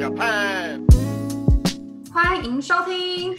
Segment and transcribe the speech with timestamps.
[0.00, 0.80] Japan，
[2.10, 3.36] 欢迎收听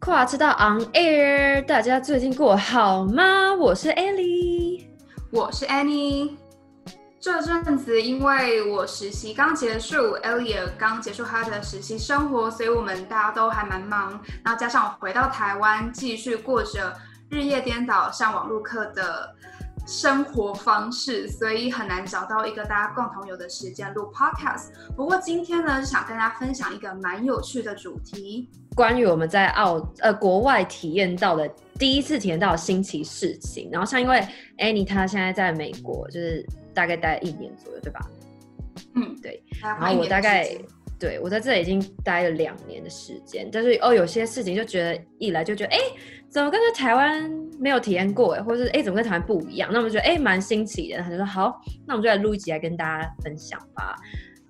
[0.00, 1.64] 跨知道 On Air。
[1.64, 3.54] 大家最近过好吗？
[3.54, 4.86] 我是 Ellie，
[5.30, 6.32] 我是 Annie。
[7.20, 14.20] 这阵子因为我实习刚结束，Ellie 也刚结束她的实习生活，所以我们大家都还蛮忙。
[14.42, 16.92] 然后加上我回到台湾，继续过着
[17.28, 19.32] 日夜颠倒上网路课的
[19.86, 24.68] 生活方式，所以很难找到一个大家共同有的时间录 podcast。
[24.96, 31.48] 不过今天呢，想跟大家分享一个蛮有趣的主题，关于我们在澳呃国外体验到的
[31.78, 33.68] 第一次体验到的新奇事情。
[33.72, 34.24] 然后像因为
[34.58, 38.00] Annie 她现在在美国，就是大概待一年左右，对吧？
[38.94, 39.42] 嗯，对。
[39.60, 40.56] 然后我大概
[40.98, 45.78] 对我在这里已经待了两年的时间，但是哦，有些事情就觉得一来就觉得哎。
[45.78, 45.84] 诶
[46.30, 49.68] 怎么跟在台湾没有体验过哎，或者是哎，怎么跟台湾不一样？
[49.72, 51.02] 那我们觉得哎，蛮新奇的。
[51.02, 53.96] 他就说好，那我们就来录一集来跟大家分享吧。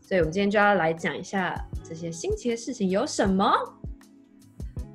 [0.02, 3.50] 所以，我们今天就要来讲一下这些新奇的事情有什么。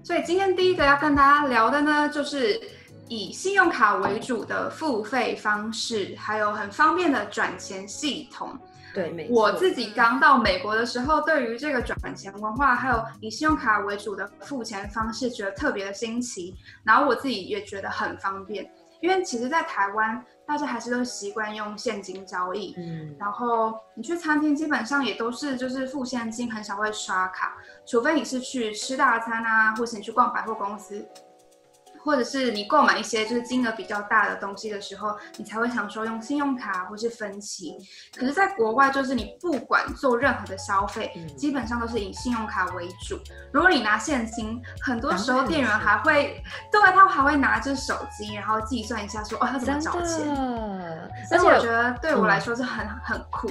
[0.04, 2.62] 所以，今天第一个要跟大家聊的呢，就是
[3.08, 8.56] 以信用卡为主的付费方式，还有很方便的转钱系统。
[8.96, 9.36] 对，没错。
[9.36, 16.56] 我自己刚到美国的时候，对于这个转钱文化，还有以信用卡为主的付钱方式，觉得特别的新奇。
[16.84, 22.74] 然后我自己也觉得很方便，因为其实，在台湾，大家还是都习惯用现金交易。
[22.78, 23.16] 嗯。
[23.20, 31.06] 然后你去餐厅，基本上也都是就是付现金，很少会刷卡，除非你是去吃大餐啊，或是你去逛百货公司。
[32.06, 37.76] 或者是你购买一些就是金额比较大的东西的时候，你才会想说用信用卡或是分期。
[38.16, 43.20] 可是，在国外就是你不管做任何的消费，嗯、基本上都是以信用卡为主。
[43.52, 50.30] 如果你拿现金，很多时候店员还会，对，他还会拿着手机，然后计算一下说哦，他怎么找钱。
[51.32, 53.50] 而且我觉得对我来说是很、嗯、很酷。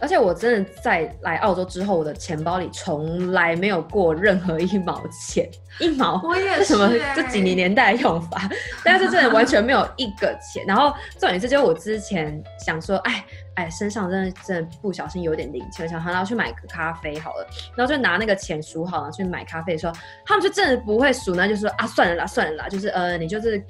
[0.00, 5.48] 而且我真的在来澳洲之后，我的钱包里从来没有过任何一毛钱，
[5.80, 6.20] 一毛。
[6.24, 6.64] 我也是。
[6.64, 8.48] 什么这几年年代的用法？
[8.84, 10.64] 但是真的完全没有一个钱。
[10.66, 19.92] 然后重点是，就我之前想说，哎哎，身上真的真的不小心有点零钱，想然后去买个咖啡好了，然后就拿那个钱数好了去买咖啡的时候，
[20.24, 23.62] 他们就真的不会数那，就说啊算了啦算了啦，就是呃你就是。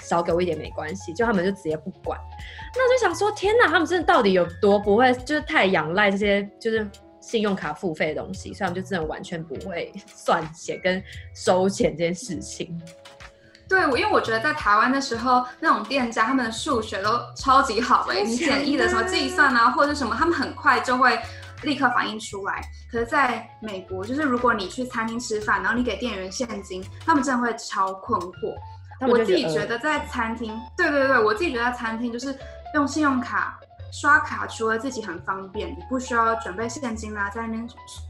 [0.00, 2.18] 少给我一点没关系，就他们就直接不管。
[2.74, 6.88] 那我就想说，天哪，他们真的到底有多不会，就是太仰赖这些就是
[7.20, 11.02] 信用卡付费的东西，所以他们就真的完全不会算钱跟
[11.34, 12.80] 收钱这件事情。
[13.68, 21.16] 对，我因为我觉得在台湾的时候，那种店家他们的数学都超级好哎，你简易的什么计算啊，或者是什么，他们很快就会
[21.62, 22.60] 立刻反应出来。
[22.90, 28.56] 可是在美国，就是如果你去餐厅吃饭，然后你给店员现金，他们真的会超困惑。
[29.08, 32.36] 我自己觉得在餐厅，对对对，我自己觉得在餐厅就是
[32.74, 33.58] 用信用卡
[33.92, 37.64] 刷卡，除了自己很方便，你不需要准备现金啦，在那边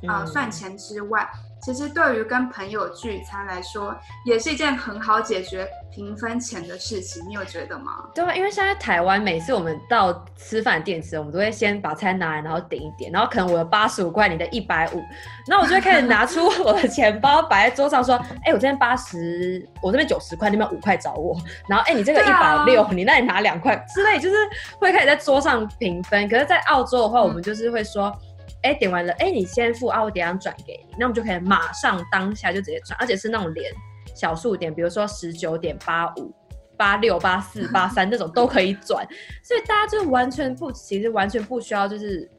[0.09, 1.29] 啊、呃、算钱之外。
[1.63, 3.95] 其实对于跟朋友聚餐来说，
[4.25, 7.23] 也是一件很好解决平分钱的事情。
[7.29, 8.05] 你有觉得吗？
[8.15, 15.03] 对啊，因为现在台湾每次我们到吃饭店吃，我们都会先把餐拿来，然后点一点，然后可能我的八十五块，你的一百五，
[15.47, 21.37] 然后我就会开始拿出 我的钱包摆在桌上，说：“哎、欸，我这边八十，我这边九十块，那边五块找我。”
[21.69, 24.37] 然后：“哎、欸，你这个一百六，你那里拿两块之类，就是
[24.79, 28.07] 会开始在桌上平分。”可是，在澳洲的话，我们就是会说。
[28.07, 28.30] 嗯
[28.63, 33.73] 哎，点完了，哎，你先付啊，我等下转给你，那我们就可以马上当下就直接转，而且是那种连
[34.15, 36.31] 小数点，比如说十九点八五、
[36.77, 39.07] 八六、八四、 八三这种都可以转，
[39.43, 42.31] 所以大家就完全不，其实完全不需要就是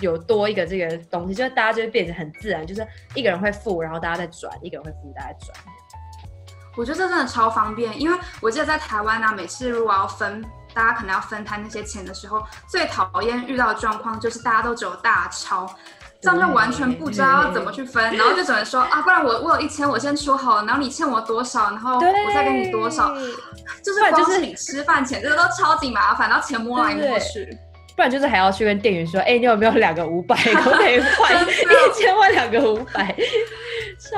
[0.00, 2.84] 有多一个这个东西，就是大家就会变得很自然，就是
[3.14, 5.56] 一个人会付，然后大家再转，一个人会付，大家转。
[6.76, 10.44] 我觉得这真的超方便，因为我记得在台湾呢、啊，每次如果要分。
[10.74, 15.66] 大家可能要分摊那些钱的时候，最讨厌遇到的状况就是大家都只有大钞，
[16.20, 23.14] 这样就完全不知道要怎么去分，然后就只能说啊，不然我我有一千，我先出好了，然后你欠我多少，然后我再给你多少，
[23.82, 27.48] 就是光是你吃饭钱这个都超级麻烦，然后钱摸来摸去，
[27.96, 33.16] 不然就是还要去跟店员说，哎、欸，你有没有两个五百，可不可以换一千换两个五百？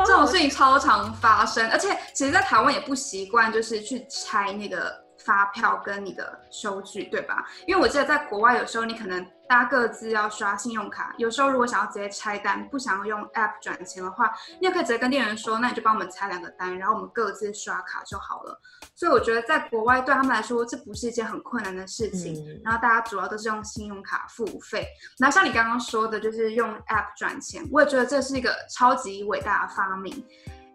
[0.04, 4.92] 这种事情超常发生，而且其实，在台湾也不习惯，就是去拆那个。
[5.24, 7.44] 发票跟你的收据，对吧？
[7.66, 18.60] 因为我记得在国外，有时候你可能大家各自要刷信用卡，有时候如果想要直接拆单，不想要用 App 转钱的话，你也可以直接跟店员说，那你就帮我们拆两个单，然后我们各自刷卡就好了。
[18.94, 22.34] 所以我觉得在国外对他们来说，这不是一件很困难的事情。
[22.48, 24.86] 嗯、然后大家主要都是用信用卡付费。
[25.18, 30.24] 那像你刚刚说的，就是用 App 转钱，我也觉得这是一个超级伟大的发明。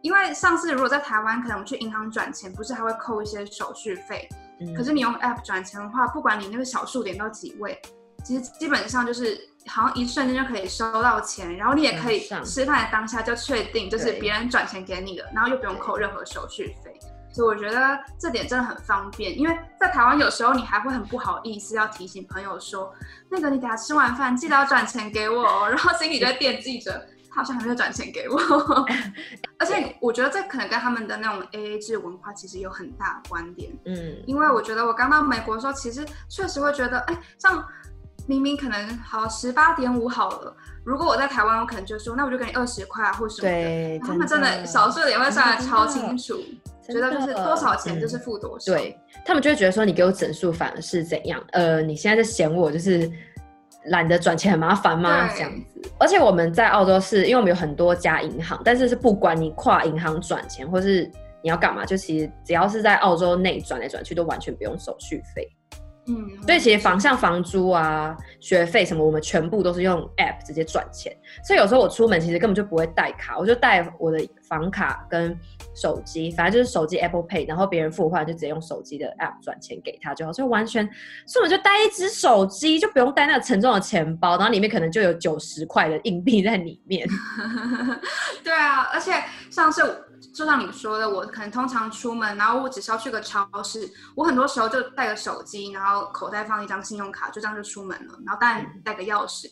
[0.05, 4.29] 因为上次如果在台湾，可能我们去银行转钱，不是还会扣一些手续费？
[4.59, 7.81] 嗯、可是你用 App 转钱的话，不管你那个小数点到几位，
[8.23, 9.35] 其实基本上就是
[9.65, 16.93] 好像一瞬间就可以收到钱，然后你也可以吃饭的当下就确定就是别人转钱给你的，然后又不用扣任何手续费。
[17.33, 22.93] 所以我觉得这点真的很方便，因为在台湾有时候你还会很不好意思要提醒朋友说，
[23.31, 28.39] 那个你等下吃完饭记得要转钱给我哦，然后心里就会惦记着他好像还没有转钱给我。
[29.59, 33.69] 而且我觉得这可能跟他们的那种 AA 制文化其实有很大的关联。
[33.85, 37.61] 嗯，因为我觉得我刚到美国的时候，其实确实会觉得，哎，像
[38.25, 40.55] 明明可能好十八点五好了，
[40.85, 43.53] 如果我在台湾，我可能就说那我就给你二十块啊，或什么的。
[43.53, 46.39] 对，他们真的少数点会算得超清楚。
[46.87, 51.43] 觉得就是多少钱就是付多少，嗯、对他们就会觉得说，你给我整数反而是怎样？
[51.51, 53.11] 呃，你现在在嫌我就是
[53.87, 55.29] 懒得转钱很麻烦吗？
[55.33, 55.81] 这样子。
[55.97, 61.09] 而且我们在澳洲是因为我们有很多家银行，但是是不管你跨银行转钱或是
[61.41, 65.47] 你要干嘛，就其实只要是在澳洲内转来转去都完全不用手续费。
[66.07, 71.11] 嗯，所以其实房像房租啊、学费什么，我们全部都是用 app 直接转钱。
[71.43, 75.35] 所以有时候我出门其实根本就不会带卡，我就带我的房卡跟
[75.73, 80.87] 手机，反正就是手机 Apple Pay，然后别人付款就直接用手机的 app 转钱给他就好，所以完全，
[81.25, 87.07] 所以我就带一只手机，就不用带那个沉重的钱包，然后里面可能就有九十块的硬币在里面。
[88.43, 89.11] 对啊，而且
[89.49, 89.81] 上次。
[90.33, 98.19] 就像你说的，我可能通常出门，然后我只需要去个超市，我很多时候就带个手机，然后口袋放一张信用卡，就这样就出门了。
[98.25, 99.47] 然后当然带个钥匙。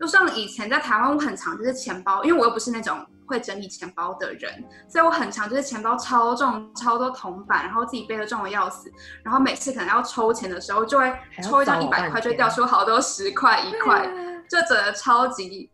[0.00, 8.88] 就像以前在台湾，我很常就是钱包，因为我又不是那种会整理钱包的人，所以我很常就是钱包超重，超多铜板，然后自己背的重的要死。
[9.24, 11.12] 然后每次可能要抽钱的时候，就会
[11.42, 14.06] 抽一张一百块，就会掉出好多十块、一块，
[14.48, 15.68] 就整的超级。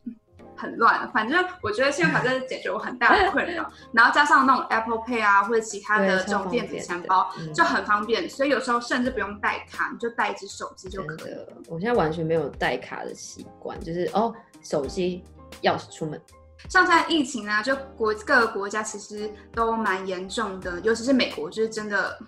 [0.57, 11.49] 很乱，反正我觉得信用卡真的解决我很大的困扰，然后加上那种 Apple Pay 啊，或者其他的这种电子钱包就很方便，所以有时候甚至不用带卡，你就带一只手机就可以了。
[11.69, 15.25] 我现在完全没有带卡的习惯，就是哦，手机
[15.63, 16.21] 钥匙出门。
[16.69, 22.19] 像在疫情啊，就国各个国家其实都蛮严重的，尤其是美国，就是真的。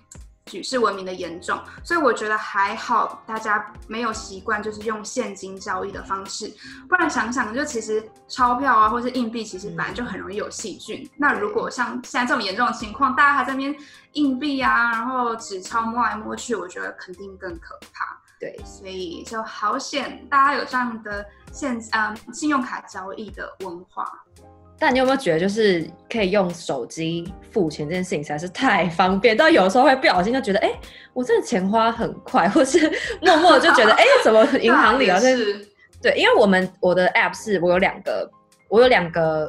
[0.47, 6.53] 举世闻名的严重，所以我觉得还好，大家没有习惯就是用现金交易的方式，
[6.89, 11.03] 不然想想就其实钞票啊，或是硬币，其实本来就很容易有细菌。
[11.03, 13.77] 嗯、那如果像现在这么严重的情况，大家还在那边
[14.13, 18.17] 硬币啊，然后纸钞摸来摸去，我觉得肯定更可怕。
[18.39, 24.09] 对，所以就好险，大家有这样的现嗯信用卡交易的文化。
[24.79, 30.81] 但你有没有觉得，就是可以用手机付钱这件事情实在是太方便，到有时候会不小心就觉得，哎、欸，
[31.15, 32.91] 我真的钱花很快，或是
[33.23, 35.19] 默默就觉得，哎、欸，怎么银行里 啊？
[35.19, 35.67] 是，
[36.03, 38.31] 对，因为我们我的 app 是我有两个，
[38.69, 39.49] 我有两个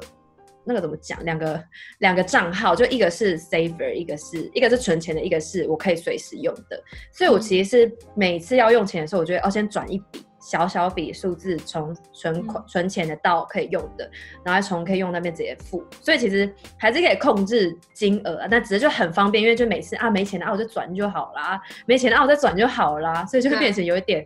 [0.64, 1.22] 那个怎么讲？
[1.26, 1.62] 两个
[2.00, 6.82] 两个账号，就一个是 saver，一个是一个是存钱的，一个是我可以随时用的。
[7.12, 10.26] 所以我其实是每次要用钱的时候，我就会要先转一笔。
[10.48, 14.10] 小小笔数字从存款存钱的到可以用的，
[14.46, 16.50] 然后从可以用那边直接付，所以其实
[16.80, 24.26] 还是可以控制金额啊，但只是就很方便，因为就每次啊没钱了啊我就转就好啦，没钱了啊我再转就好啦，所以就会变成有一点，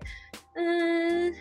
[0.54, 1.34] 嗯，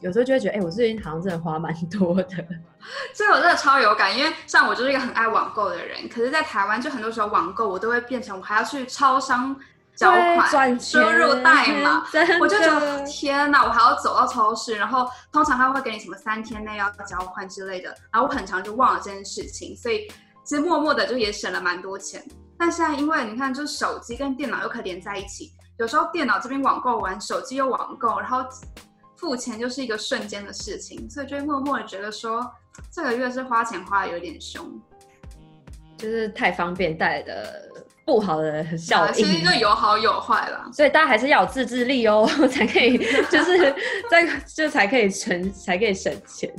[0.00, 2.36] 有时候就会觉得，哎、欸，我最近好像真的花蛮多的，
[3.14, 9.58] 所以我真的超有感，因为像我就是一个很爱网购的人，可是在台湾就很多时候网购我都会变成我还要去超商。
[9.98, 12.04] 缴款、输入代码，
[12.40, 20.06] 我就觉得天哪，我还要走到超市，然后通常他会给你什么三天内要交款之类的，然后我很常就忘了这件事情，所以
[20.44, 22.22] 其实默默的就也省了蛮多钱。
[22.56, 28.44] 但现在因为你看，就是手机跟电脑又可以连在一起，有时候电脑这边网购完，手机又网购，然后
[29.16, 32.48] 付钱就是一个瞬间的事情，所以就会默默的觉得说，
[32.92, 34.80] 这个月是花钱花的有点凶，
[35.96, 37.67] 就是太方便带来的。
[38.08, 42.96] 不好的效应，其实就有好有坏啦，所以大家还是要有自制力哦， 才可以，
[43.30, 43.74] 就是
[44.10, 46.50] 在就才可以存，才可以省钱。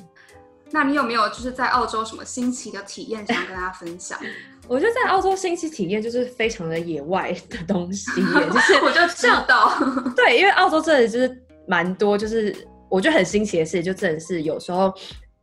[0.70, 4.20] 那你有没有就是在澳洲什么新奇的体验想跟大家分享？
[4.70, 9.74] 我觉得在澳洲新奇体验就是非常的野外的东西，就是我就知道，
[10.16, 11.36] 对，因为澳洲这里就是
[11.68, 12.56] 蛮多，就是
[12.90, 14.94] 我觉得很新奇的事，就真的是有时候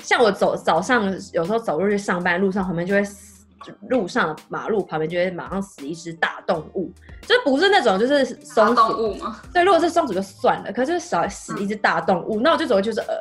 [0.05, 3.05] 像我走早上有时候走路去上班路上旁边就会。
[3.89, 6.93] 路上的马路旁边就会马上死一只大动物，
[7.23, 9.41] 就不是那种就是松鼠动物吗？
[9.53, 13.17] 对，如果是松鼠就算了，可是少死一只大动物，那、嗯、我就走就是呃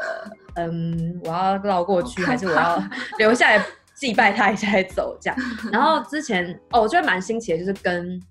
[0.55, 2.81] 嗯，我要绕过去，还是我要
[3.19, 5.37] 留下来祭拜它一下再走这样？
[5.71, 8.21] 然后之前哦，我觉得蛮新奇的，就是跟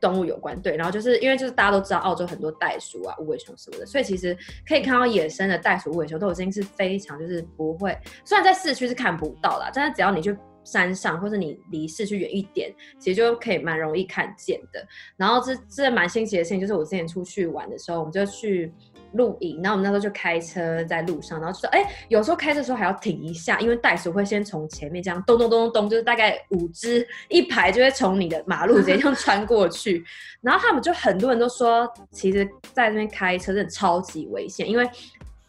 [0.00, 4.36] 动物有关，对，然后就是因为就是大家都知道澳洲很多袋鼠啊、无尾熊什么的，所以其实
[4.68, 10.36] 可以看到野生的袋鼠、无尾熊都已经是非常就是不会，虽然在市区是看不到啦，但是只要你去。
[10.66, 14.86] 山上，或者你离市区远一点，其实就可以蛮容易看见的。
[15.16, 18.72] 然后这这蛮新奇的事情，就是我之前出去玩的时候，我们就去
[19.12, 30.04] 露营，然后我们那时候就开车在路上，然后就说，哎、欸，有时候开车的时候还要停一下，因为袋鼠会先从前面这样咚咚咚咚咚，就是大概五只一排就会从你的马路直接这样 穿过去，
[30.40, 34.88] 然后他们就很多人都说，其实在这边开车真的超级危险，因为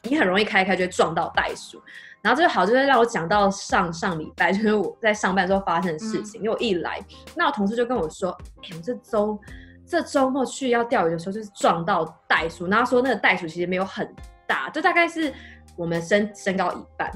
[0.03, 1.81] 你很容易开开就会撞到袋鼠。
[2.21, 6.41] 然后这就好，就是让我讲到上上礼拜， 就是我在上班的时候发生的事情。
[6.41, 6.99] 嗯、因为我一来，
[7.35, 8.31] 那我同事就跟我说
[8.63, 9.39] ：“哎、欸，我这周
[9.87, 12.67] 这周末去要钓鱼的时候，就是撞到袋鼠。
[12.67, 14.13] 然后说那个袋鼠其实没有很
[14.45, 15.31] 大，就大概是
[15.75, 17.09] 我们身身高一半，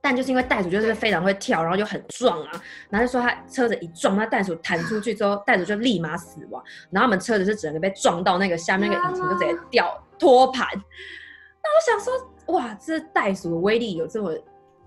[0.00, 2.50] 但就是因为袋鼠就是非常会跳，然后就很壮啊。
[2.90, 6.62] 然后就说他车子一撞，那袋鼠弹出去之后， 袋鼠就立马死亡。
[6.90, 10.66] 然后我们车子是整个被撞到那个下面那个引擎就直接掉托盘。
[10.74, 12.12] 那我想说。”
[12.46, 14.32] 哇，这袋鼠的威力有这么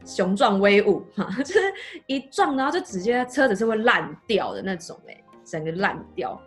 [0.05, 1.27] 雄壮威武吗？
[1.43, 1.61] 就是
[2.07, 6.39] 一撞，然后就直接车子是会烂掉的那种，哎，整个烂掉。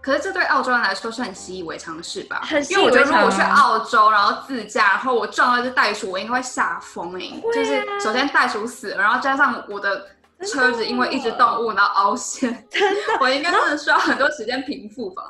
[0.00, 2.40] 可是这对澳洲人来说是很习以为常的事吧？
[2.42, 2.92] 很习以为常。
[2.92, 7.26] 因为我觉得如果我去澳洲，然后自驾，然后我撞到这袋鼠，我应该会吓疯哎。
[7.26, 10.06] 啊、就是首先袋鼠死了，然后加上我的
[10.40, 15.22] 车子因为一只动物然后凹陷，真的， 我应该真的需要很多时间平复吧。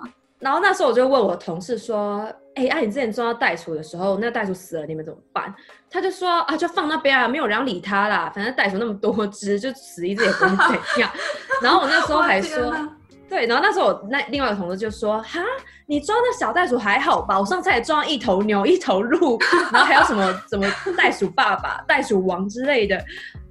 [0.42, 5.54] 然后那时候我就问我同事说：“哎，啊，你之前抓到袋鼠的时候，那袋鼠死了，你们怎么办？”
[5.88, 11.11] 他就说：“啊，就放那边啊，没有人要理他啦，反正袋鼠那么多只，就死一只也不会怎样。”
[11.62, 12.75] 然后我那时候还说。
[13.33, 15.41] 对，然后那时候我那另外一个同事就说：“哈，
[15.87, 17.41] 你装的小袋鼠还好吧？
[17.41, 19.39] 我上次还装一头牛、一头鹿，
[19.73, 20.67] 然后还有什么什么
[20.99, 22.95] 袋鼠爸爸、袋鼠王之类的。”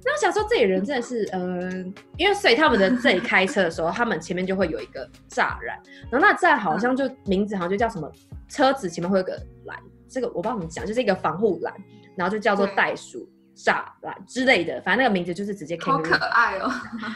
[0.04, 5.76] 那我想说，这里人真的是，嗯、呃，因为所以他们的这里开车的时候，他们前面就会有一个栅栏，
[6.12, 8.08] 然后那栅好像就名字好像就叫什么，
[8.48, 9.32] 车子前面会有个
[9.64, 9.76] 栏，
[10.08, 11.74] 这个我不知道怎么讲，就是一个防护栏，
[12.14, 13.28] 然后就叫做袋鼠。
[13.56, 15.90] 栅栏之类的，反正那个名字就是直接 K。
[15.90, 16.72] 好可爱哦！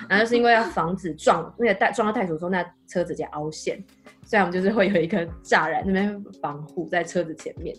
[0.09, 3.83] 然后就是因为要防止撞那个袋撞到袋鼠之后，那车直接凹陷，
[4.25, 7.75] 所以我们就是会有一个栅栏那边防护在车子前面。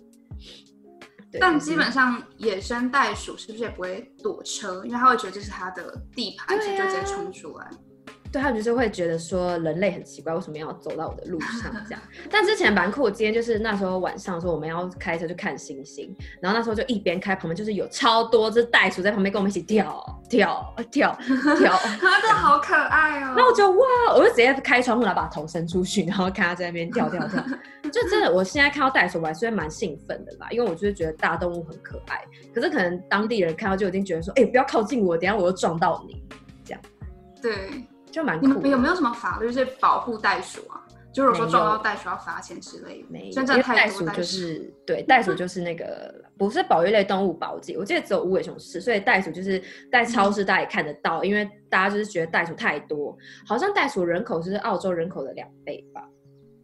[1.39, 4.83] 但基本上野生袋鼠是不是也不会躲车？
[4.85, 7.69] 因为它会觉得这是它的地盘，所以就直接冲出来。
[8.31, 12.01] 对，他们就是会觉得说人类很奇怪，为什么要走到我的路上这样？
[12.29, 21.17] 但之前蛮酷，今天就是那时候晚上说我们要开车去看星星，然后那时候就一边开，旁边就是有超多只袋鼠在旁边跟我们一起跳跳跳
[21.57, 23.33] 跳， 真的好可爱哦！
[23.37, 27.41] 那我就哇，我就直接开窗户来把头伸出去，然后看它在那边跳跳跳，
[27.91, 32.21] 就真的，我现在看到袋鼠我还是蛮兴奋的啦，因为我就是觉得大动物很可爱。
[32.53, 36.21] 可是可能当地人看到就已经觉得说，哎、欸，不要靠近我，等下我又撞到你，
[36.65, 36.81] 这样。
[37.41, 37.87] 对。
[38.17, 40.81] 就蛮你们有没有什么法律是保护袋鼠啊？
[41.13, 43.07] 就如果说撞到袋鼠要罚钱之类的？
[43.09, 56.01] 没有，因为袋鼠就是对袋鼠就是那个不是保育类动物保级，我记得只有无尾熊是，所以袋鼠就是在超市大家也看得到，因为大家就是觉得袋鼠太多，好像袋鼠人口是澳洲人口的两倍吧，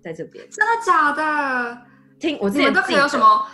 [0.04, 0.44] 在这边。
[0.50, 1.78] 真的假的？
[2.20, 3.46] 听我之前都可以有什么？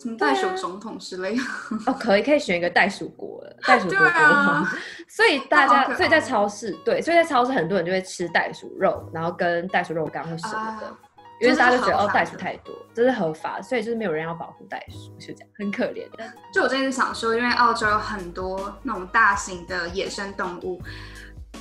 [0.00, 1.48] 什么袋鼠总统之类的、啊、
[1.88, 4.06] 哦，可以可以选一个袋鼠国的， 袋鼠国国。
[4.06, 4.72] 啊、
[5.06, 10.98] 所以大家，所以在超市，对，所以在超市很多人就会吃袋鼠肉，然后跟袋鼠肉干或什么的，啊、
[11.38, 16.24] 因为大家就觉得哦，袋鼠太多，这是合法，所以就是没有人要保护袋鼠，就这样，很可怜的。
[16.50, 20.80] 就我最近想说，因为澳洲有很多那种大型的野生动物，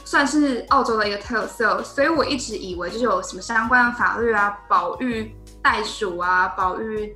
[0.05, 7.13] 算是澳洲的一个特色，所以我一直以为就是有什么相关的法律啊，保育袋鼠啊，保育。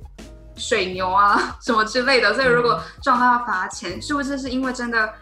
[0.56, 5.12] 水牛啊，什么之类的，所以如果撞到要罚钱，是不是是因为真的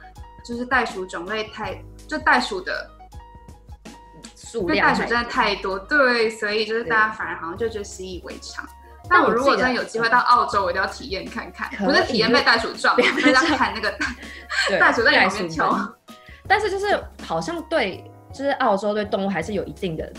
[0.45, 2.91] 就是袋鼠种类太，就袋鼠的
[4.37, 8.67] 数量，袋鼠真的太多，对，所以就是大家反而好像就觉得习以为常。
[9.09, 13.93] 但我如果真的有机会到澳洲，我一定要体验看看，不是体验被袋鼠撞，大家看那个
[14.79, 15.77] 袋鼠在里面跳。
[16.47, 20.13] 但是就是好像对，就是澳洲对动物还是有一定的。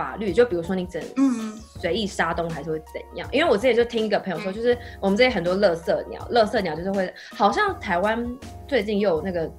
[0.00, 1.58] 法律就比如说你整嗯。
[1.80, 3.26] 随意杀东还是会怎样？
[3.32, 8.22] 因为我之前就听一个朋友说，就是我们这里很多乐色鸟，乐色鸟就是会，好像台湾
[8.68, 9.50] 最近又有那个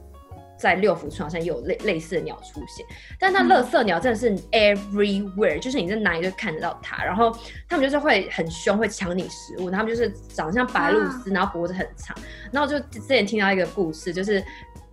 [0.56, 2.86] 在六福村好像也有类类似的鸟出现，
[3.20, 7.36] 但它乐色鸟真的是 everywhere，就是你在哪里就看得到它，然后
[7.68, 12.16] 他们就是会很凶，会抢你食物，他们就是长得像白鹭鸶，然后脖子很长，
[12.52, 14.44] 然后就之前听到一个故事，就是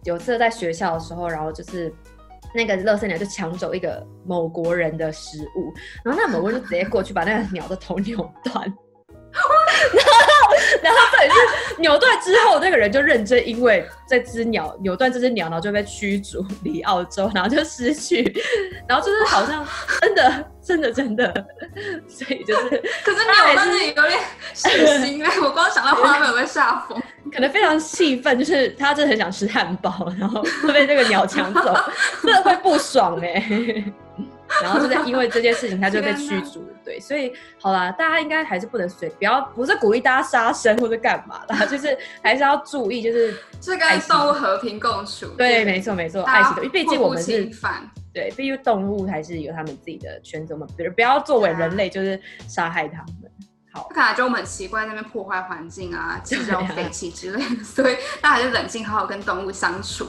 [0.04, 1.92] 有次在学校的时候，然后就是。
[2.54, 5.72] 那个乐色鸟就抢走一个某国人的食物，
[6.04, 10.08] 然后那某国人就直接过去把那个鸟的头扭断， 然后
[10.82, 18.24] 然后对，是扭断之后，那个人就认真，因为这只鸟扭断这只鸟，然后就被驱逐离澳洲，然后就失去，
[18.88, 19.66] 然后就是好像
[20.00, 21.46] 真的真的真的，
[22.08, 22.68] 所以就是，
[23.04, 24.18] 可是鸟真的有点
[24.54, 27.00] 血腥哎， 我光想到画面我会吓疯。
[27.32, 31.74] 可能非常气愤， 就是他真的很想吃汉堡，然后会被这个鸟抢走，
[32.22, 33.84] 真的会不爽哎、欸。
[34.62, 36.66] 然后就在因为这件事情，他就被驱逐。
[36.82, 45.26] 对，所以好啦，大家应该还是不能随，不要不是鼓励大家杀生或者干嘛的，就是还是要注意，就是是跟动物和平共处。
[45.36, 47.50] 对，没错没错，爱惜的，毕竟我们是。
[48.14, 53.27] 对，毕竟动物还是有他们自己的选择嘛，比如不要作为人类就是杀害他们。
[53.72, 60.06] 好，看来就我们很奇怪，那边破坏环境啊，制造废气之类的，所以大家还是冷静，好好跟动物相处。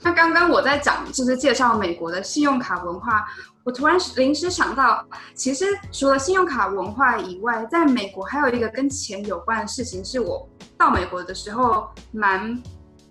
[0.00, 3.26] 那刚刚我在讲，就是介绍美国的信用卡文化，
[3.64, 12.62] 我突然临时想到，其实除了信用卡文化以外，在美国还有一个跟钱有关的事情，是我到美国的时候蛮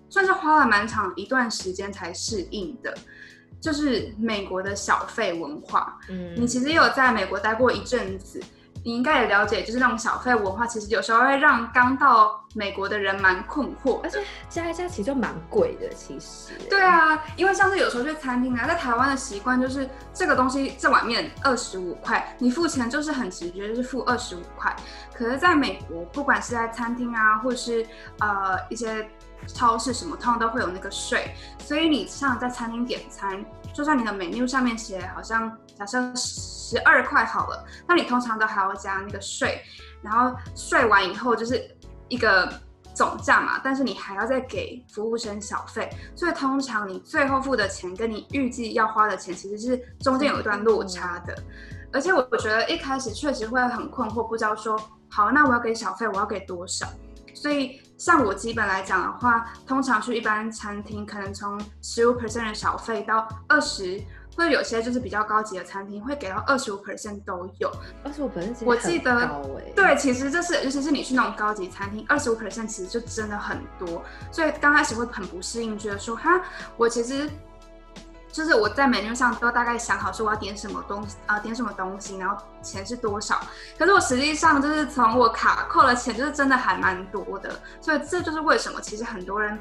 [0.08, 2.92] 算是花了蛮长一段时间才适应的，
[3.60, 5.96] 就是美国的小费文化。
[6.08, 8.42] 嗯，你其实也有在美国待过一阵子。
[8.84, 15.88] 你应该也了解，就是那种小费文化，其实有时候会让刚到美国的人蛮困惑，而且加一加其实就蛮贵的。
[15.90, 24.74] 其实，对啊，因为像是有时候去餐厅啊，在台湾的习惯就是这个东西这碗面二十五块，你付钱就是很直觉，就是付二十五块。
[25.12, 27.86] 可是在美国，不管是在餐厅啊，或是
[28.20, 29.06] 呃一些
[29.46, 33.44] 超市什么，通常都会有那个税，所以你像在餐厅点餐，
[33.74, 39.62] 就算你的 menu 上面写好像假设十二块好了，那你通常都还要加那个税，
[40.02, 41.74] 然后税完以后就是
[42.08, 42.52] 一个
[42.94, 51.34] 总价嘛，但是你还要再给服务生小费，所以通常你最后付的钱跟你预计要花的钱其实是中间有一段落差的，
[51.94, 56.86] 而且我觉得一开始确实会很困惑，不知道说好，那我要给小费，我要给多少？
[57.34, 63.98] 所以像我基本来讲的话，通常去一般餐厅，可能从十五 percent 的小费到二十，
[64.36, 67.70] 或者有些就是比较高级的餐厅会给到二十五 percent 都有。
[68.04, 69.42] 二十五 percent 我记得，
[69.74, 74.02] 对，其实这是尤其是你去那种高级餐厅，二十五 percent 其实就真的很多。
[74.30, 76.40] 所以刚开始会很不适应，觉得说哈，
[76.76, 77.28] 我其实。
[78.32, 83.40] 就是我在 menu 上都大概想好说我要点什么东西啊、呃，点什么东西，然后钱是多少。
[83.76, 87.50] 可是我实际上就是从我卡扣了钱，就是真的还蛮多的。
[87.80, 89.58] 所以这就是为什么其实很多人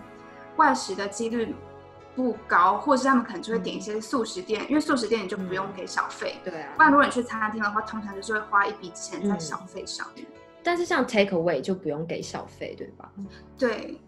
[0.58, 1.56] 外食的几率
[2.16, 6.36] 不高，或者是他们可能就会点一些素食店，嗯、因为素食店你就不用给小费。
[6.43, 6.74] 对啊。
[6.76, 10.26] 不然如果你去餐厅的话，通常就是会花一笔钱在小费上面。
[10.30, 13.10] 嗯、但是像 take away 就不用给小费，对吧？
[13.58, 14.02] 对。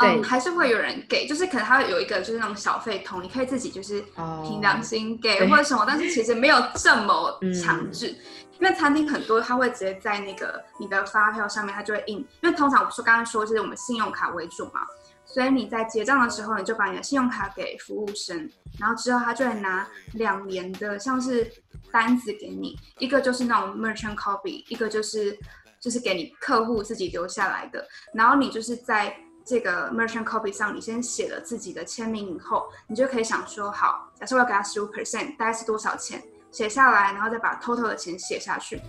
[0.00, 4.02] 嗯，还是会有人给，就是可能他会有一个就是那种小费桶，你可以自己就是
[4.42, 8.16] 凭良心给、oh, 或者什么，但是其实没有这么强制，嗯、
[8.58, 14.80] 因为餐厅很多他会直接在那个你的发票上面，他就会印，因为通常我说刚刚说就是我们信用卡为主嘛，
[15.26, 21.52] 所以你在结账的时候，你就把你的信用卡给服务生，然后之后他就会拿两年的像是
[21.92, 25.38] 单子给你，一个就是那种 merchant copy，一个就是
[25.80, 29.14] 就是给你客户自己留下来的，然后你就是在。
[29.48, 36.20] 这个 merchant copy 上，你先写了自己的签名以后，你就可以想说，好，假设我要给他十五 percent，大概是多少钱？
[36.50, 38.82] 写下来，然后再把 total 的钱写下去，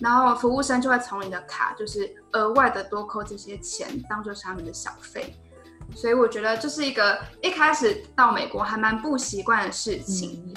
[0.00, 5.32] 然后服务生就会从你的卡，就是额外的多扣这些钱，当做是他们的小费。
[5.94, 10.42] 所以我觉得这是一个一开始到美国还蛮不习惯的事情。
[10.46, 10.54] 嗯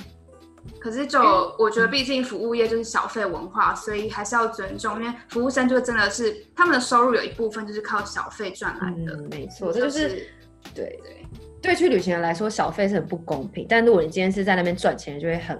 [0.80, 1.20] 可是，就
[1.58, 9.14] 我觉得，毕竟服务业就是小费文化，所以还是要尊重，因为服务生就真的是他们的收入有一部分就是靠小费赚来的。
[9.14, 10.28] 嗯，没错，这就是
[10.74, 11.26] 对对
[11.62, 13.66] 对，去旅行人来说，小费是很不公平。
[13.68, 15.60] 但如果你今天是在那边赚钱，就会很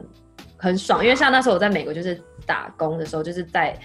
[0.58, 3.78] 很爽，因为像那时候我在美国就是打工的时候，就是在。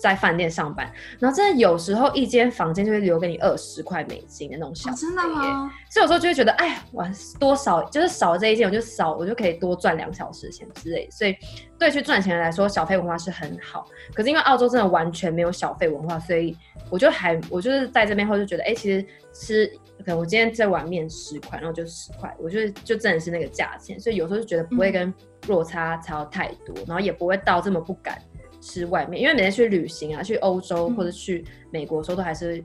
[0.00, 4.94] 在饭店上班，然后真的有时候一间房间就会留给你二十块美金的那种小费。
[4.94, 5.72] 哦，真的吗？
[5.90, 7.04] 所以有时候就会觉得，哎呀，我
[7.40, 11.10] 多少就是少这一间，我就少，我就可以多赚两小时钱之类。
[11.10, 11.36] 所以
[11.80, 13.88] 对去赚钱来说，小费文化是很好。
[14.14, 16.56] 可是因为澳洲真的完全没有小费文化，所以
[16.90, 19.04] 我就还我就是在这边后就觉得，哎，其实
[19.40, 19.66] 吃
[19.98, 23.98] 可能我今天这碗面十块，然后就十块，我觉得就真的是那个价钱。
[24.00, 25.12] 所以有时候就觉得不会跟
[25.46, 28.20] 落差差太多，嗯、然后也不会到这么不敢。
[28.60, 32.60] 吃外面，因为每次去旅行啊，去欧洲或者去美国的时候，都还是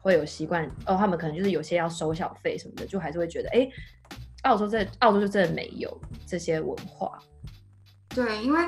[0.00, 0.96] 会有习惯、嗯、哦。
[0.96, 3.72] 他们可能就是有些要收小费什么的，就还是会觉得，哎、欸，
[4.42, 7.18] 澳洲在澳洲就真的没有这些文化。
[8.10, 8.60] 对，因为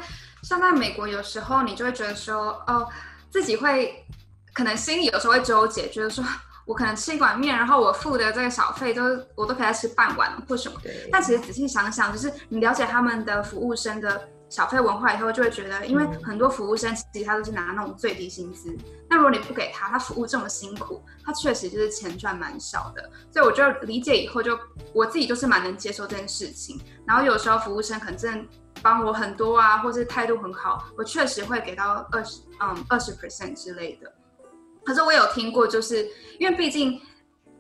[0.43, 2.89] 像在美国，有时候你就会觉得说，哦，
[3.31, 4.05] 自己会
[4.53, 6.25] 可能心里有时候会纠结，觉得说
[6.69, 9.03] 我可能吃一碗面，然后我付的这个小费都
[9.35, 10.79] 我都可以再吃半碗或什么。
[11.11, 14.29] 但其实仔细想想，就是你了解他们的服务生的。
[14.51, 18.75] 小费文化以后就会觉得，因为很多服务生其实他都是拿那种最低薪资，
[19.07, 23.11] 那如果你不给他，他服务这么辛苦，他确实就是钱赚蛮少的。
[23.31, 24.59] 所以我就理解以后就
[24.95, 26.81] 我自己就是蛮能接受这件事情。
[27.05, 28.49] 然后有时候服务生可能真的
[28.81, 34.11] 帮我很多啊，或是态度很好，我确实会给到二十嗯二十 percent 之类的。
[34.89, 36.99] 可是我有听过，就是因为毕竟。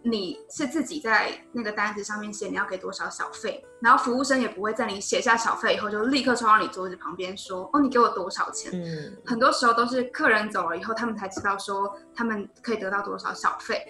[0.00, 8.70] 你是自己在那个单子上面写你要给多少小费，然后服务生也不会在你写下小费以后就立刻冲到你桌子旁边说，哦，你给我多少钱？
[8.72, 13.84] 嗯，很多时候都是客人走了以后，他们才知道说他们可以得到多少小费。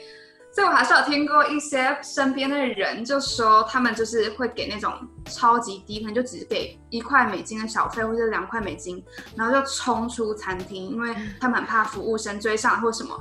[0.59, 4.92] 所以我还是有听过一些身边的人就说，他们就是会给那种
[5.27, 9.01] 超级低，可能就只给一块美金的小费或者两块美金，
[9.37, 13.16] 然后就冲出餐厅，因为他们很怕服务生追上或什么。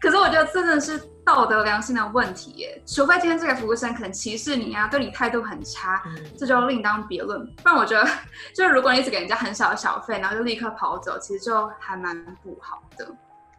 [0.00, 6.02] 可是我觉得真的是道德良心的问题耶，除非今天这个服务生可能歧视你啊，对你态度很差，
[6.36, 7.38] 这就另当别论。
[7.62, 8.04] 不然我觉得，
[8.52, 13.06] 就是如果你只给人家很少的小费，然后就立刻跑走，其实就还蛮不好的。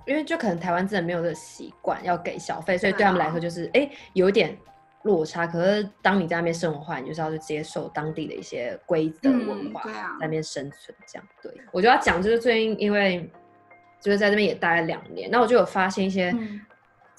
[0.05, 4.57] 因为就可能台湾真的没有这个习惯要给小费，所以对他们来说就是哎、欸、有一点
[5.03, 5.47] 落差。
[5.47, 11.27] 可是当你在那边生活的话，你就是要去接受当地的一些规则文化，在那边生存这样。
[11.41, 13.29] 对，我就要讲就是最近因为
[13.99, 16.33] 就是在这边也待了两年，那我就有发现一些。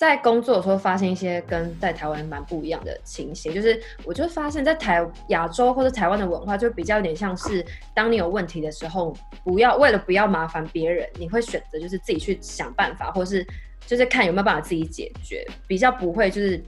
[0.03, 13.47] 在工作的时候，发现一些跟在台湾蛮不一样的情形，就是我就发现，在台亚洲或者台湾的文化，就比较有点像是，当你有问题的时候，不要为了不要麻烦别人，你会选择就是自己去想办法，或是
[13.87, 16.61] 就是看有没有办法自己解决，比较不会就是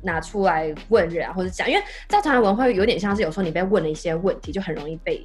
[0.00, 5.22] 拿出来问人啊，或者讲，因为在台湾文化有点像是有时候你被问了一些问题，就很容易被。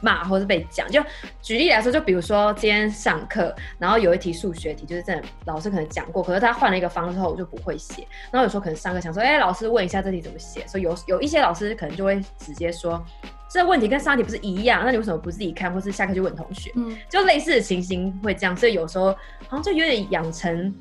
[0.00, 1.02] 骂或是被讲，就
[1.40, 8.06] 举例来说，就比如说今天上课，然后有一题数学题，就是真的老师可能讲过，可是他换了一个方式后，我就不会写。
[8.30, 13.04] 然后有时候可能上课想说，哎、欸，老师问一下这题怎么写，所以有有一些老师可能就会直接说，
[13.48, 16.70] 这问题跟上题不是一样，那你为什么不自己看，或是下课去问同学？
[16.76, 19.12] 嗯，就类似的情形会这样，所以有时候
[19.48, 20.74] 好像就有点养成，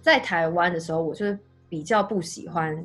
[0.00, 2.76] 在台湾的时候，我就是比较不喜欢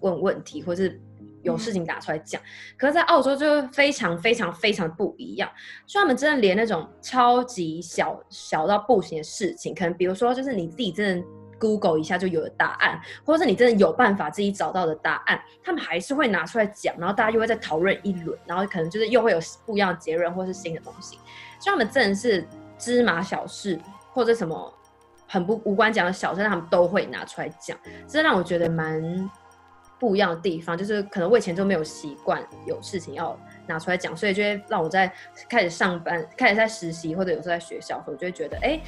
[0.00, 1.00] 问问题，或是。
[1.42, 2.40] 有事情打出来讲，
[2.76, 5.50] 可是，在澳洲就非常非常非常不一样。
[5.86, 11.26] 所以他们真的连那种超级小小到不行的事情，可能比如说，就是你自己真的
[11.58, 21.16] Google 一下就有了答案，或者是你真的有办法自己找到的答案，他们还是会拿出来讲，然后大家又会再讨论一轮，然后可能就是又会有不一样的结论，或是新的东西。
[21.58, 22.46] 所以他们真的是
[22.78, 23.78] 芝麻小事，
[24.12, 24.72] 或者什么
[25.26, 27.76] 很不无关讲的小事，他们都会拿出来讲，
[28.06, 29.30] 这让我觉得蛮。
[30.02, 33.38] 不一样的地方就是，可能我以前就没有习惯有事情要
[33.68, 35.12] 拿出来讲，所以就会让我在
[35.48, 38.80] 开始上班、开始在实习或者有时候在学校时候，我就会觉得，哎、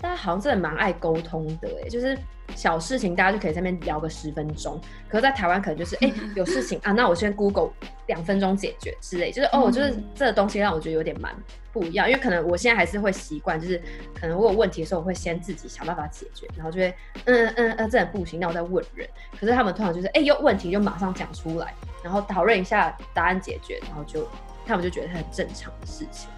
[0.00, 2.16] 大家好像真的蛮爱沟通的，哎，就是。
[2.54, 7.70] 小事情大家就可以在那边聊个十分钟，可是在台湾可能就是哎、欸、 有事情啊，那我先 Google
[8.06, 11.34] 两分钟解决之类，就是哦，就是这个东西让我觉得有点蛮
[11.72, 13.82] 不一样，因为可能我现在还是会习惯，就是
[14.18, 19.06] 可能我有问题的时候，我会先自己想办法解决，然后就会嗯嗯嗯，这不行，那我再问人。
[19.38, 24.26] 可是他们通常就是哎、欸、有问题就马上讲出来，然后讨论一下答案解决，然后就
[24.64, 26.30] 他们就觉得很正常的事情。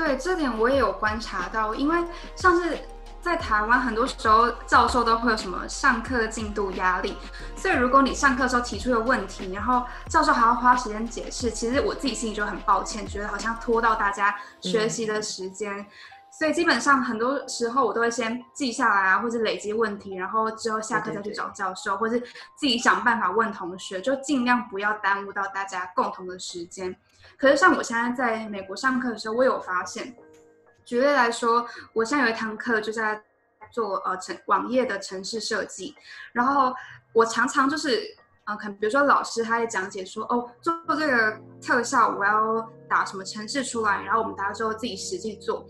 [0.00, 2.02] 对，这点我也有观察到，因为
[2.34, 2.78] 上次。
[3.22, 7.14] 在台湾，很多时候教授都会有什么上课进度压力，
[7.54, 15.70] 所以如果你上课的时候提出的问题，然后教授还要花时间解释，其实我自己心里就很抱歉，觉得好像拖到大家学习的时间。
[15.76, 15.86] 嗯。
[16.32, 26.96] 所以基本上很多时候我都会先记下来啊，或者累积问题，然后之后下课再去找教授，对对对，或是自己想办法问同学，就尽量不要耽误到大家共同的时间。
[27.40, 30.14] 可是像我现在在美国上课的时候，我有发现。
[30.84, 33.22] 举例来说，我现在有一堂课就在
[33.70, 35.94] 做呃城网页的城市设计，
[36.32, 36.74] 然后
[37.14, 38.02] 我常常就是
[38.44, 45.64] 呃，可能比如说老师他在讲解说，哦，做这个特效，我要打什么程式出来，然后我们大家之后自己实际做。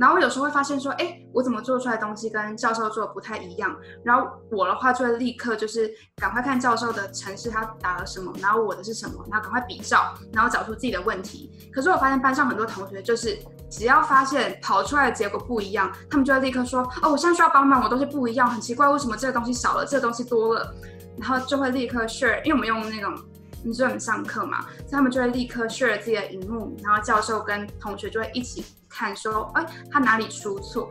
[0.00, 3.76] 然后我有时候会发现说，哎，我怎么做出来的东西跟教授做的不太一样。
[4.02, 11.52] 然后我的话就会立刻就是赶快看教授的程式，他打了什么，然后我的是什么，然后赶快比照，然后找出自己的问题。
[11.70, 13.38] 可是我发现班上很多同学就是
[13.70, 20.74] 只要发现跑出来的结果不一样，他们就会立刻说，哦，我现在需要帮忙，我东西不一样，很奇怪，为什么这个东西少了，这个东西多了，
[21.18, 23.14] 然后就会立刻 share，因为我们用那种。
[23.62, 30.90] 你说我们上课嘛，所以他们就会立刻 share 自己的荧幕，然后教授跟同学就会一起看，说，哎，他哪里出错？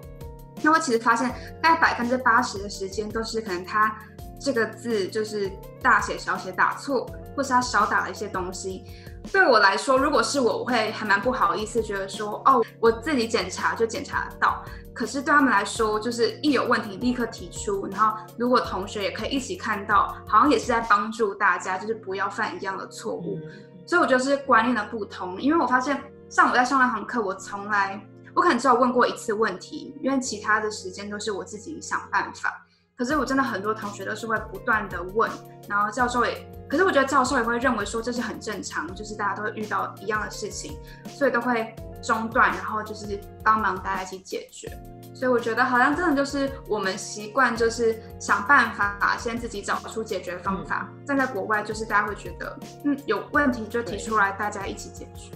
[0.61, 1.29] 那我其实发现，
[1.61, 3.97] 大概百分之八十的时间都是可能他
[4.39, 5.51] 这个字就是
[5.81, 8.83] 大写小写打错，或是他少打了一些东西。
[9.31, 14.63] 对我来说，如果是我，我会还蛮不好意思，觉得说，哦，我自己检查就检查得到。
[14.93, 23.39] 可是对他们来说，就是一有问题立刻提出，然后如果同学也可以一起看到，好像也是在帮助大家，就是不要犯一样的错误。
[23.43, 23.51] 嗯。
[23.85, 27.99] 所以我觉得是观念的不同，因为我发现像我在上那堂课，我从来
[28.35, 32.65] 我可能只有问过一次问题，因为其他的时间都是我自己想办法。
[32.99, 35.31] 可是我真的很多同学都是会不断的问，
[35.69, 44.69] 然后教授也，可是我觉得教授也会认为说这是很正常，就是大家都会遇到一样的事情，所以都会中断，然后就是帮忙大家一起解决。
[45.15, 50.89] 所以我觉得好像真的就是我们习惯就是想办法先自己找出解决方法。
[51.07, 55.31] 站、嗯、在国外就是大家会觉得，嗯，有问题就提出来，大家一起解决。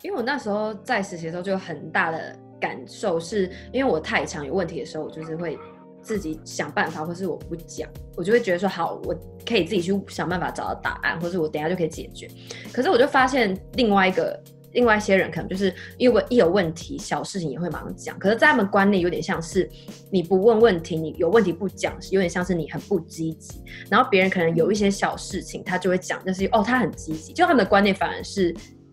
[0.00, 5.58] 因为我那时候在实习的时候就有很大的感受是，是因为我太常有问题的时候，我就是会
[6.02, 9.14] 自己想办法，或是我不讲，我就会觉得说好，我
[9.46, 12.28] 可以自己去想办法找到答案，或是我等下就可以解决。
[12.72, 14.38] 可是我就发现另外一个。
[14.74, 18.18] 另外一些人可能就是因为一有问题，小事情也会马上讲。
[18.18, 19.68] 可是，在他们观念有点像是
[20.10, 23.62] 你不问问题，你有问题不讲，有点像是你很不积极。
[23.90, 27.34] 然后别人可能有一些小事情，他就会讲，就是哦，他很积极。
[27.34, 28.48] 就他们的观念反而是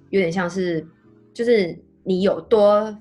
[0.10, 0.86] 有点像是，
[1.34, 2.94] 就是你有多。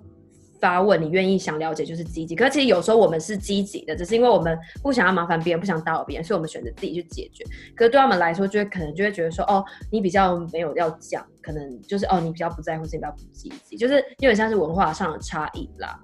[0.61, 7.44] 发问，你愿意想了解就是积极，可是其实有时候我们是积极的，只是因为我们不想要麻烦别人，不想打扰别人，所以我们选择自己去解决。
[7.75, 15.99] 可是对他们来说，就会可能就会觉得说，哦，你比较没有要讲，可能就是哦，你比较不在乎，是你比较不积极，就是有点像是文化上的差异啦。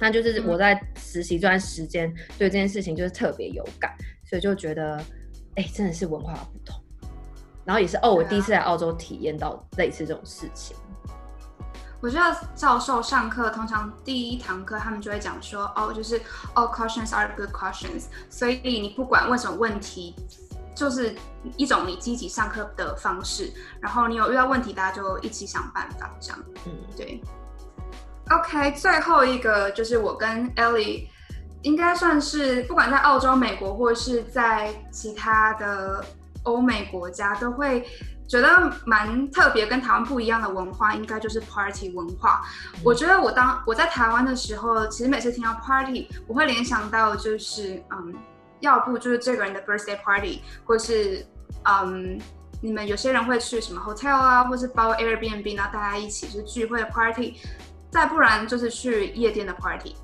[0.00, 2.08] 那就是我在实习这段时间
[2.38, 3.92] 对这件事情就是特别有感，
[4.24, 4.96] 所以就觉得，
[5.56, 6.80] 哎、欸，真的是文化不同。
[7.64, 10.76] 然后也是哦，我第一次来澳洲体验到类似这种事情。
[12.00, 16.20] 我知道教授上课通常第一堂课他们就会讲说，哦，就是
[16.54, 20.14] all questions are good questions，所以你不管问什么问题，
[20.76, 21.12] 就是
[21.56, 23.52] 一种你积极上课的方式。
[23.80, 26.38] 然后你有遇到问题，大家就一起想办法，这样。
[26.66, 27.20] 嗯，对。
[28.30, 31.08] OK，最后一个就是我跟 Ellie
[31.62, 36.04] 应该算是不管在澳洲、美国或是在其他的
[36.44, 37.84] 欧美国家都会。
[38.28, 42.42] 觉得蛮特别，跟台湾不一样的文化，应该就是 party 文化。
[42.74, 48.14] 嗯、我觉得我当我在台湾的时候，其实每次听到 party，我会联想到就是，嗯，
[48.60, 51.26] 要不就是这个人的 birthday party，或是，
[51.64, 52.20] 嗯，
[52.60, 57.40] 你们有些人会去什么 hotel 啊，或是包 Airbnb，然后大家一起就是聚会的 party，
[57.90, 59.96] 再不然就是去夜店的 party。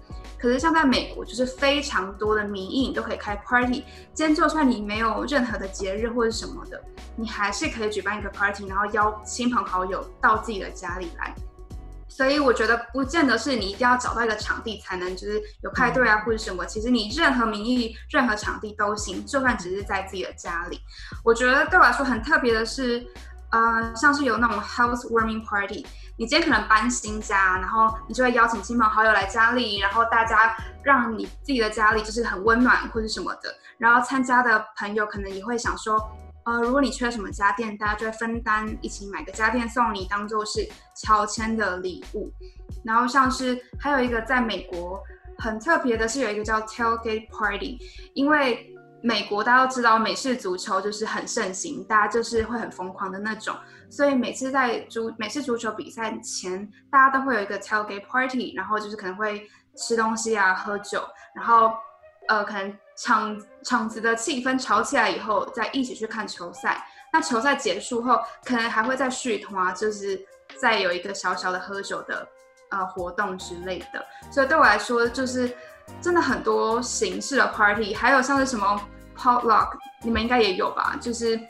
[0.45, 3.83] 可是像在美国，就是非常多的名义都可以开 party。
[4.13, 6.79] 今天就算你没有任何的节日或者什么的，
[7.17, 11.35] 你还是可以举办一个 party，然后邀亲朋好友到自己的家里来。
[12.09, 16.67] 所以我觉得不见得是你一定要找到一个场地才能就是有派对啊或者什么。
[16.67, 20.79] 其实你任何名义、任何场地都行，就算只是在自己的家里。
[21.25, 23.03] 我觉得对我来说很特别的是，
[23.51, 25.87] 呃，像是有那种 housewarming party。
[26.17, 33.55] 你今天可能搬新家，然后你就会邀请亲朋好友来家里，然后大家让你自己的家里就是很温暖或者什么的。
[33.79, 35.99] 然后参加的朋友可能也会想说，
[36.45, 42.33] 呃，如果你缺什么家电，大家就会分担一起买个家电送你，当做是乔迁的礼物。
[42.85, 45.03] 然后像是还有一个在美国
[45.39, 47.79] 很特别的是有一个叫 tailgate party，
[48.15, 48.74] 因为
[49.05, 53.55] 美国大家都知道美式足球就是很盛行，大家就是会很疯狂的那种。
[53.91, 61.71] 所以每次在足美式足球比赛前，大家都会有一个 tailgate party，然后就是可能会吃东西啊、喝酒，然后
[62.29, 66.83] 呃，可能场场子的气氛炒起来以后，再一起去看球赛。
[67.13, 70.19] 那球赛结束后，可能还会再续摊，就是
[70.59, 72.27] 再有一个小小的喝酒的
[72.71, 74.03] 呃活动之类的。
[74.33, 75.55] 所以对我来说，就是
[76.01, 78.81] 真的很多形式的 party，还有像是什么
[79.17, 79.71] potluck，
[80.03, 80.97] 你们应该也有吧？
[81.01, 81.41] 就是。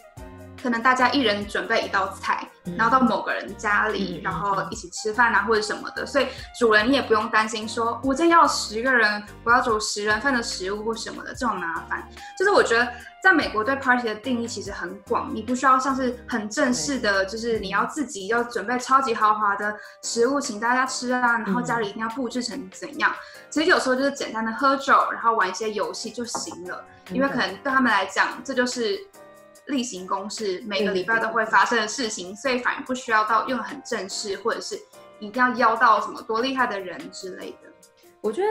[0.63, 6.07] 可能大家一人准备一道菜，然后到某个人家里，然后一起吃饭啊，或者什么的。
[6.07, 12.09] 所以主人你也不用担心说，我今天要十个人，我要煮十人份的食物或什么的这种麻烦。
[12.39, 12.89] 就是我觉得
[13.23, 23.15] 在美国对 party 的定义其实很广，你不需要像是很正式的，就是你要自己要准备超级豪华的食物请大家吃啊，然后家里一定要布置成怎样。
[23.51, 28.99] 其实有时候就是简单的喝酒，然后玩一些游戏就行了，因为可能对他们来讲，这就是。
[29.67, 34.79] 例行公事，每个礼拜都会发生的事情，所以反而不需要到用很正式，或者是
[35.19, 37.59] 一定要邀到什么多厉害的人之类的。
[38.21, 38.49] 我觉得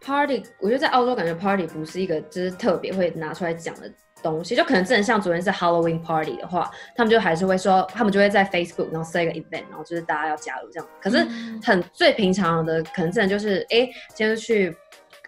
[0.00, 3.92] party，我觉得在澳洲感觉 party 不是一个就是特别会拿出来讲的
[4.22, 10.88] 东西，就可能真的像昨天是 Halloween party 的话，他们就还是会说，他们就会在 Facebook 然后设一个 event，然后就是大家要加入这样。
[11.00, 11.26] 可是
[11.62, 14.76] 很最平常的，可能真的就是哎，今天去。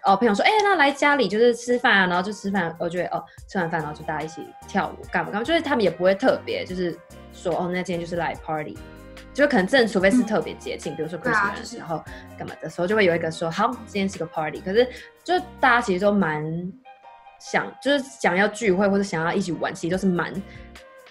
[0.05, 6.93] 哦，朋友说，哎、欸，那来家里就是吃饭啊，然后就吃饭，我觉得哦，吃完饭然后就大家一起跳舞干嘛干嘛，就是他们也不会特别就是
[7.31, 8.77] 说，哦，那今天就是来 party，
[9.33, 12.03] 就可能正除非是特别节庆，嗯、比如说 Christmas 的时候
[12.37, 14.85] 干嘛的时候，就会有一个说，好，今天是个 party，可是
[15.23, 16.43] 就大家其实都蛮
[17.39, 20.33] 想，就是想要聚会或者想要一起玩，其实都是蛮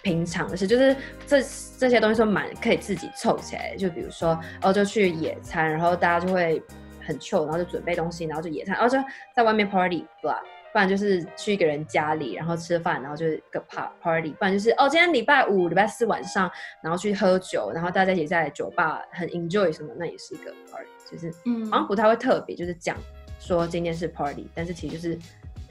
[0.03, 1.43] 平常的事，就是这
[1.79, 6.61] 这些东西都蛮可以自己凑起来，就比如说哦，就去野餐，然后大家就会。
[7.05, 8.97] 很 chill，然后就准备东西，然后就野餐，然后就
[9.35, 16.49] 在外面 party，不啦不然就是去一个人家里，然后吃饭，然后就是个 party，不然就是哦，今天礼拜五、礼拜四晚上，
[16.81, 22.97] 然后去喝酒，然后大家一起在酒吧很 enjoy 什么，那也是一个 party，就是嗯，好像不太会特别就是讲
[23.39, 25.17] 说今天是 party，但是其实就是。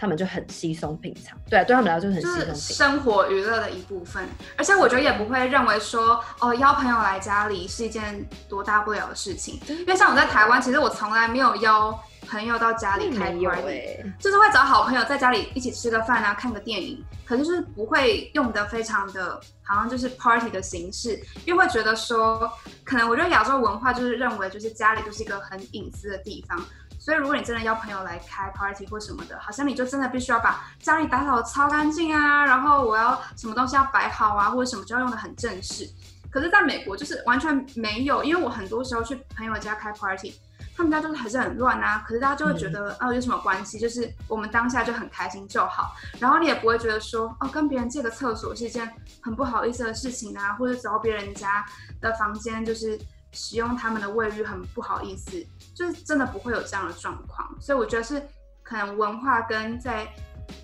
[0.02, 4.28] 他们就很稀松平常，对啊，对他们来说就很稀松平常，生活娱乐的一部分。
[4.56, 9.60] 而且我觉得也不会认为说，哦，邀朋友来家里是一件多大不了的事情。
[9.68, 22.50] 因为像我在台湾，其实我从来没有邀朋友到家里开 party，、欸、就是会找好朋友在家里一起吃个饭啊，看个电影，可是就是不会用的非常的，好像就是 party 的形式，因为会觉得说，
[22.82, 26.60] 可能我觉得亚洲文化就是认为就是家里就是一个很隐私的地方。
[27.04, 35.84] 所以，如果你真的邀朋友来开 party 或什么的，好像你就真的必须要把家里打扫得超干净啊，然后我要什么东西要摆好啊，或者什么就要用的很正式。
[36.30, 40.32] 可是，在美国就是完全没有，因为我很多时候去朋友家开 party，
[40.76, 42.04] 他们家就是还是很乱啊。
[42.06, 43.80] 可是大家就会觉得，哦，有什么关系？
[43.80, 48.88] 就是我们当下就很开心就好，然后你也不会觉得说，哦，跟别人借个厕所是一件
[49.20, 51.66] 很不好意思的事情啊，或者走到别人家
[52.00, 52.96] 的房间就是。
[53.32, 58.22] 使用他们的卫浴很不好意思，就是真的不会有这样的状况，所以我觉得是
[58.62, 60.06] 可能文化跟在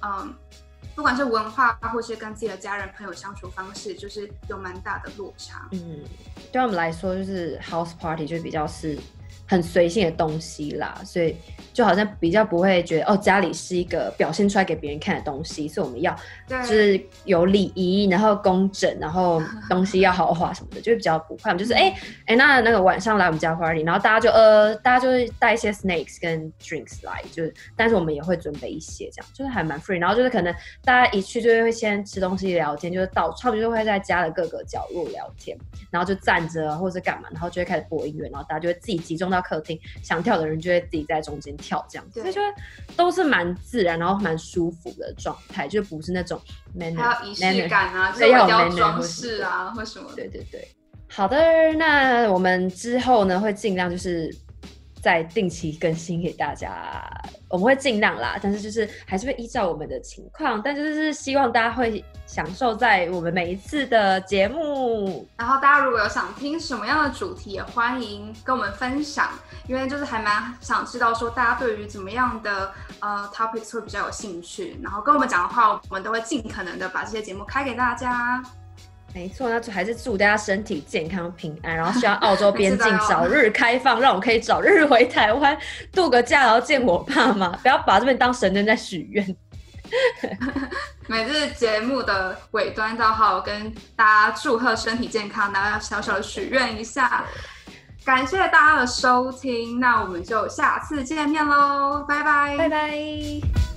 [0.03, 0.35] 嗯，
[0.95, 5.69] 不管是文化或是跟自己的家人朋友相处方式，就是有蛮大的落差。
[5.73, 6.05] 嗯，
[6.53, 8.99] 对我们来说，就是 house party 就比较是
[9.49, 11.35] 很随性的东西啦，所以。
[11.71, 16.13] 就好像比较不会觉得哦，家里是一个表现出来给别人看的东西，所以我们要
[16.49, 21.55] 就是有礼仪，然后工整，然后 东西要豪华什么的，就会比较不快。
[21.55, 30.01] 就是哎哎、欸欸，那那个晚上来我们家 party，然后大家就呃，大家就会带一些 snacks 跟 drinks 来，就是但是我们也会准备一些这样，就是还蛮 free。
[30.01, 35.57] 然后就是可能大家一去就会先吃东西聊天，就是到差不多就会在家的各个角落聊天，
[35.93, 41.85] 然后就站着或者干嘛，然后就会开始播音乐，然后大家就会自己集中到客厅，想跳的人就会自己在中间跳。
[41.89, 42.41] 这样子，所以就
[42.97, 46.41] 都是蛮自然，然后蛮舒服的状态，就不是那种
[46.77, 50.11] manner, 还有仪式感啊，对，要有装饰啊，或什么。
[50.15, 50.69] 对对对，
[51.09, 51.37] 好的，
[51.75, 54.35] 那我们之后呢会尽量就是。
[55.03, 57.09] 再定期更新给大家，
[57.49, 65.27] 我们会尽量啦，但是就是还是会依照我们的情况，但就是希望大家会享受在我们每一次的节目。
[65.37, 69.31] 然后大家如果有想听什么样的主题，也欢迎跟我们分享，
[69.67, 78.43] 因为就是还蛮想知道说大家对于怎么样的呃 topics 会比较有兴趣，然后跟我们讲的话，我们都会尽可能的把这些节目开给大家。
[79.19, 85.59] 没错，那就还是祝大家身体健康平安，然后希望澳洲 边境早日开放，让我可以早日回台湾
[85.93, 89.37] 度个假，然后见我爸妈，不要把这边当神灯在许愿。
[91.09, 97.25] 每日节目的尾端都好，跟大家祝贺身体健康，然后要小小的许愿一下。
[98.05, 103.68] 感谢大家的收听，那我们就下次见面喽，拜拜，拜拜。